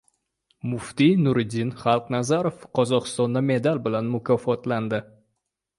Muftiy 0.69 1.11
Nuriddin 1.25 1.73
Xoliqnazarov 1.83 2.65
Qozog‘istonda 2.79 3.47
medal 3.53 3.87
bilan 3.89 4.13
mukofotlandi 4.17 5.07